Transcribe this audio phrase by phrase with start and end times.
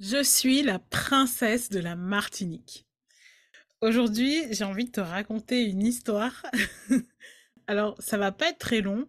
[0.00, 2.86] Je suis la princesse de la Martinique.
[3.80, 6.46] Aujourd'hui, j'ai envie de te raconter une histoire.
[7.66, 9.08] Alors, ça va pas être très long,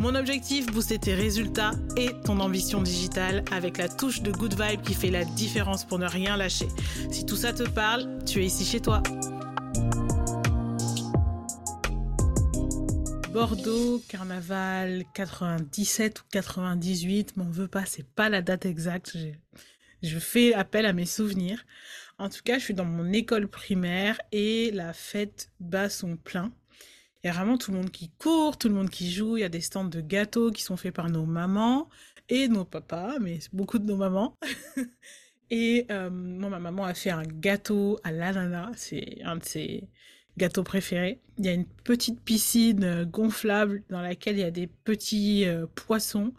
[0.00, 4.80] Mon objectif, booster tes résultats et ton ambition digitale avec la touche de good vibe
[4.80, 6.68] qui fait la différence pour ne rien lâcher.
[7.10, 9.02] Si tout ça te parle, tu es ici chez toi.
[13.30, 19.18] Bordeaux, carnaval 97 ou 98, m'en veux pas, c'est pas la date exacte.
[20.02, 21.66] Je fais appel à mes souvenirs.
[22.18, 26.52] En tout cas, je suis dans mon école primaire et la fête bat son plein.
[27.22, 29.36] Il y a vraiment tout le monde qui court, tout le monde qui joue.
[29.36, 31.88] Il y a des stands de gâteaux qui sont faits par nos mamans
[32.28, 34.38] et nos papas, mais beaucoup de nos mamans.
[35.50, 38.72] et euh, moi, ma maman a fait un gâteau à l'ananas.
[38.76, 39.88] C'est un de ses
[40.38, 41.20] gâteaux préférés.
[41.38, 45.66] Il y a une petite piscine gonflable dans laquelle il y a des petits euh,
[45.74, 46.32] poissons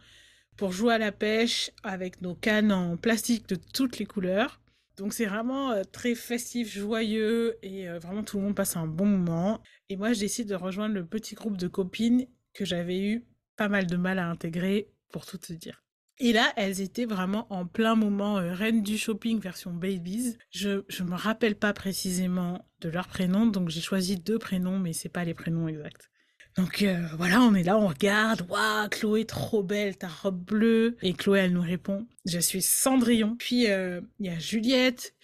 [0.58, 4.61] pour jouer à la pêche avec nos cannes en plastique de toutes les couleurs.
[4.97, 9.61] Donc c'est vraiment très festif, joyeux et vraiment tout le monde passe un bon moment.
[9.89, 13.25] Et moi je décide de rejoindre le petit groupe de copines que j'avais eu
[13.56, 15.84] pas mal de mal à intégrer pour tout te dire.
[16.23, 20.38] Et là, elles étaient vraiment en plein moment reine du shopping version babies.
[20.52, 24.94] Je je me rappelle pas précisément de leur prénom, donc j'ai choisi deux prénoms, mais
[24.94, 26.11] c'est pas les prénoms exacts.
[26.57, 28.45] Donc euh, voilà, on est là, on regarde.
[28.49, 30.97] Waouh, Chloé, trop belle, ta robe bleue.
[31.02, 33.35] Et Chloé, elle nous répond Je suis Cendrillon.
[33.38, 35.16] Puis euh, il y a Juliette,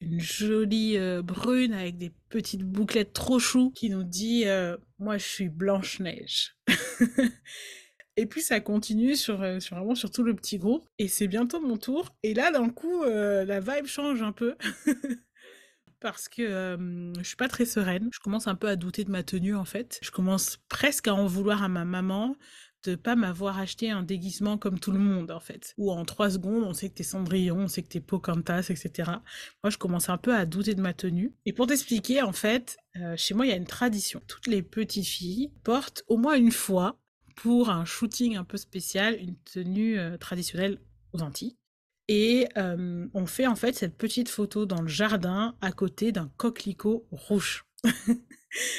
[0.00, 4.44] une jolie euh, brune avec des petites bouclettes trop chou, qui nous dit
[4.98, 6.56] Moi, je suis Blanche-Neige.
[8.18, 10.88] Et puis ça continue sur, sur, vraiment sur tout le petit groupe.
[10.98, 12.14] Et c'est bientôt mon tour.
[12.22, 14.54] Et là, d'un coup, la vibe change un peu.
[16.12, 18.08] parce que euh, je suis pas très sereine.
[18.12, 19.98] Je commence un peu à douter de ma tenue en fait.
[20.02, 22.36] Je commence presque à en vouloir à ma maman
[22.84, 25.74] de pas m'avoir acheté un déguisement comme tout le monde en fait.
[25.78, 29.10] Ou en trois secondes, on sait que t'es Cendrillon, on sait que t'es Pocahontas, etc.
[29.64, 31.34] Moi, je commence un peu à douter de ma tenue.
[31.44, 34.22] Et pour t'expliquer, en fait, euh, chez moi, il y a une tradition.
[34.28, 37.00] Toutes les petites filles portent au moins une fois
[37.34, 40.78] pour un shooting un peu spécial une tenue euh, traditionnelle
[41.12, 41.56] aux Antilles.
[42.08, 46.30] Et euh, on fait en fait cette petite photo dans le jardin à côté d'un
[46.36, 47.64] coquelicot rouge.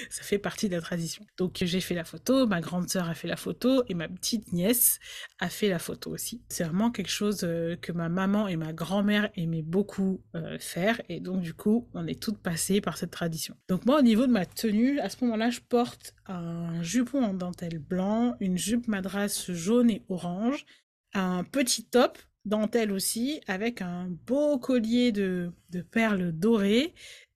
[0.09, 1.25] ça fait partie de la tradition.
[1.37, 4.53] Donc j'ai fait la photo, ma grande sœur a fait la photo et ma petite
[4.53, 4.99] nièce
[5.39, 6.41] a fait la photo aussi.
[6.49, 11.01] C'est vraiment quelque chose euh, que ma maman et ma grand-mère aimaient beaucoup euh, faire
[11.09, 13.55] et donc du coup on est toutes passées par cette tradition.
[13.67, 17.33] Donc moi au niveau de ma tenue, à ce moment-là je porte un jupon en
[17.33, 20.65] dentelle blanc, une jupe madras jaune et orange,
[21.13, 25.51] un petit top dentelle aussi, avec un beau collier de,
[25.91, 26.93] perles dorées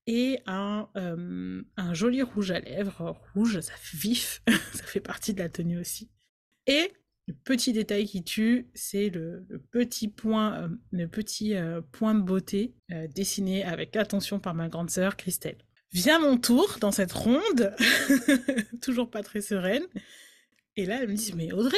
[0.07, 4.41] et un, euh, un, joli rouge à lèvres, rouge, ça fait vif,
[4.73, 6.09] ça fait partie de la tenue aussi.
[6.65, 6.91] Et
[7.27, 11.07] le petit détail qui tue, c'est le, petit point, euh,
[11.43, 12.73] euh, point de beauté
[13.13, 15.57] dessiné avec attention par ma grande sœur Christelle.
[15.93, 17.75] Vient mon tour dans cette ronde,
[18.81, 19.83] toujours pas très sereine.
[20.77, 21.77] Et là, elle me dit, mais Audrey,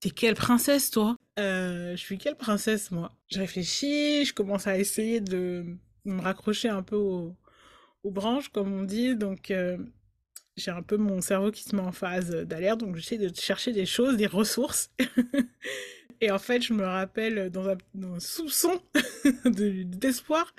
[0.00, 1.16] T'es quelle princesse, toi?
[1.38, 3.12] Euh, Je suis quelle princesse, moi?
[3.28, 5.64] Je réfléchis, je commence à essayer de
[6.04, 7.36] me raccrocher un peu aux,
[8.04, 9.16] branches, comme on dit.
[9.16, 9.76] Donc, euh,
[10.56, 12.80] j'ai un peu mon cerveau qui se met en phase d'alerte.
[12.80, 14.90] Donc, j'essaie de chercher des choses, des ressources.
[16.20, 18.80] Et en fait, je me rappelle dans un, soupçon
[19.44, 20.54] d'espoir,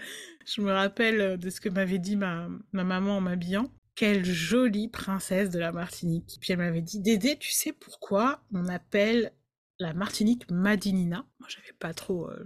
[0.45, 4.87] je me rappelle de ce que m'avait dit ma, ma maman en m'habillant quelle jolie
[4.87, 6.37] princesse de la Martinique.
[6.39, 9.33] Puis elle m'avait dit, Dédé, tu sais pourquoi on appelle
[9.79, 12.45] la Martinique Madinina Moi, j'avais pas trop, euh,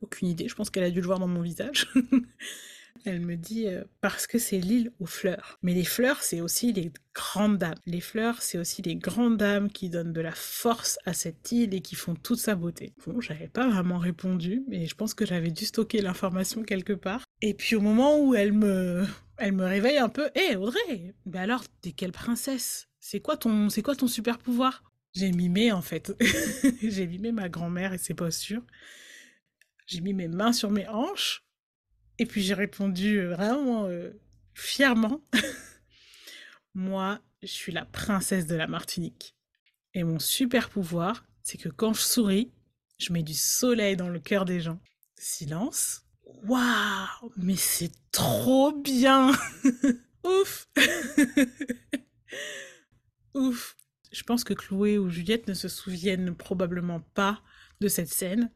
[0.00, 0.48] aucune idée.
[0.48, 1.88] Je pense qu'elle a dû le voir dans mon visage.
[3.04, 5.58] Elle me dit euh, parce que c'est l'île aux fleurs.
[5.62, 7.78] Mais les fleurs, c'est aussi les grandes dames.
[7.86, 11.74] Les fleurs, c'est aussi les grandes dames qui donnent de la force à cette île
[11.74, 12.92] et qui font toute sa beauté.
[13.06, 17.24] Bon, j'avais pas vraiment répondu, mais je pense que j'avais dû stocker l'information quelque part.
[17.40, 19.04] Et puis au moment où elle me,
[19.38, 22.88] elle me réveille un peu, hé Audrey, mais alors t'es quelle princesse?
[23.00, 24.84] C'est quoi ton, c'est quoi ton super pouvoir?
[25.14, 26.12] J'ai mimé en fait.
[26.82, 28.64] J'ai mimé ma grand-mère et ses postures.
[29.86, 31.44] J'ai mis mes mains sur mes hanches
[32.18, 34.12] et puis j'ai répondu euh, vraiment euh,
[34.54, 35.20] fièrement,
[36.74, 39.34] moi, je suis la princesse de la Martinique.
[39.94, 42.52] Et mon super pouvoir, c'est que quand je souris,
[42.98, 44.80] je mets du soleil dans le cœur des gens.
[45.18, 46.02] Silence.
[46.44, 49.32] Waouh, mais c'est trop bien
[50.24, 50.68] Ouf
[53.34, 53.76] Ouf
[54.12, 57.42] Je pense que Chloé ou Juliette ne se souviennent probablement pas
[57.80, 58.50] de cette scène,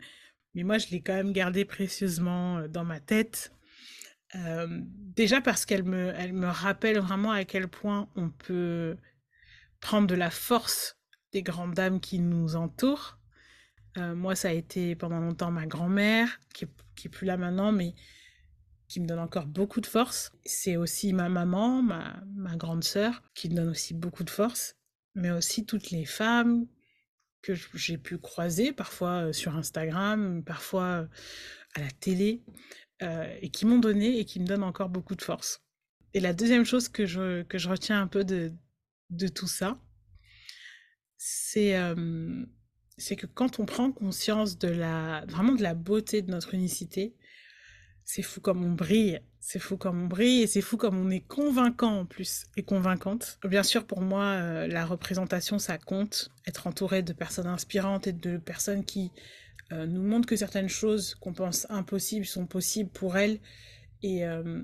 [0.54, 3.52] mais moi je l'ai quand même gardée précieusement euh, dans ma tête.
[4.34, 8.96] Euh, déjà parce qu'elle me, elle me rappelle vraiment à quel point on peut
[9.80, 10.98] prendre de la force
[11.32, 13.18] des grandes dames qui nous entourent.
[13.98, 16.66] Euh, moi, ça a été pendant longtemps ma grand-mère, qui,
[16.96, 17.94] qui est plus là maintenant, mais
[18.88, 20.32] qui me donne encore beaucoup de force.
[20.44, 24.76] C'est aussi ma maman, ma, ma grande sœur, qui me donne aussi beaucoup de force,
[25.16, 26.66] mais aussi toutes les femmes
[27.42, 31.08] que j'ai pu croiser, parfois sur Instagram, parfois
[31.74, 32.44] à la télé,
[33.00, 35.62] et qui m'ont donné et qui me donnent encore beaucoup de force.
[36.14, 38.52] Et la deuxième chose que je, que je retiens un peu de,
[39.10, 39.78] de tout ça,
[41.18, 42.44] c'est euh,
[42.98, 47.14] que quand on prend conscience de la, vraiment de la beauté de notre unicité,
[48.06, 51.10] c'est fou comme on brille, c'est fou comme on brille et c'est fou comme on
[51.10, 53.38] est convaincant en plus et convaincante.
[53.44, 56.30] Bien sûr, pour moi, euh, la représentation, ça compte.
[56.46, 59.10] Être entouré de personnes inspirantes et de personnes qui
[59.72, 63.40] euh, nous montrent que certaines choses qu'on pense impossibles sont possibles pour elles
[64.04, 64.62] et, euh,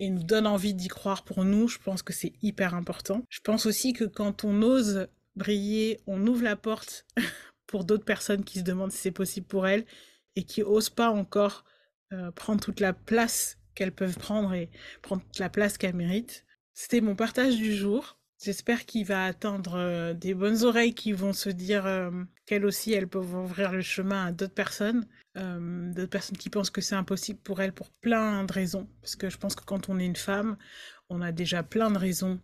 [0.00, 3.22] et nous donnent envie d'y croire pour nous, je pense que c'est hyper important.
[3.28, 5.06] Je pense aussi que quand on ose
[5.36, 7.06] briller, on ouvre la porte
[7.68, 9.86] pour d'autres personnes qui se demandent si c'est possible pour elles
[10.34, 11.64] et qui osent pas encore
[12.12, 14.68] euh, prendre toute la place qu'elles peuvent prendre et
[15.02, 16.44] prendre toute la place qu'elles méritent.
[16.74, 18.18] C'était mon partage du jour.
[18.42, 22.10] J'espère qu'il va atteindre euh, des bonnes oreilles qui vont se dire euh,
[22.46, 26.80] qu'elles aussi, elles peuvent ouvrir le chemin à d'autres personnes, d'autres personnes qui pensent que
[26.80, 28.88] c'est impossible pour elles pour plein de raisons.
[29.00, 30.56] Parce que je pense que quand on est une femme,
[31.08, 32.40] on a déjà plein de raisons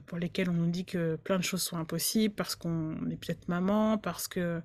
[0.00, 3.48] pour lesquelles on nous dit que plein de choses sont impossibles, parce qu'on est peut-être
[3.48, 4.60] maman, parce que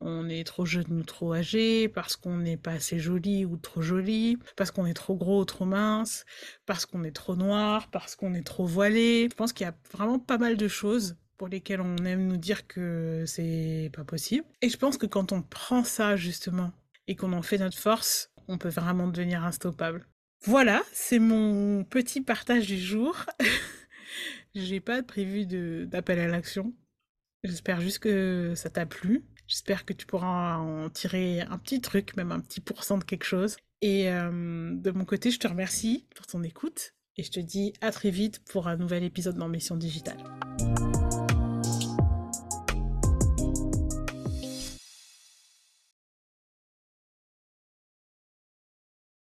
[0.00, 3.82] on est trop jeune ou trop âgé, parce qu'on n'est pas assez jolie ou trop
[3.82, 6.24] jolie, parce qu'on est trop gros ou trop mince,
[6.66, 9.28] parce qu'on est trop noir, parce qu'on est trop voilé.
[9.30, 12.36] Je pense qu'il y a vraiment pas mal de choses pour lesquelles on aime nous
[12.36, 14.46] dire que c'est pas possible.
[14.60, 16.72] Et je pense que quand on prend ça justement
[17.06, 20.06] et qu'on en fait notre force, on peut vraiment devenir instoppable.
[20.44, 23.26] Voilà, c'est mon petit partage du jour.
[24.54, 25.46] J'ai pas prévu
[25.86, 26.74] d'appel à l'action.
[27.42, 29.24] J'espère juste que ça t'a plu.
[29.46, 33.24] J'espère que tu pourras en tirer un petit truc, même un petit pourcent de quelque
[33.24, 33.56] chose.
[33.80, 37.72] Et euh, de mon côté, je te remercie pour ton écoute et je te dis
[37.80, 40.22] à très vite pour un nouvel épisode d'Ambition Digitale.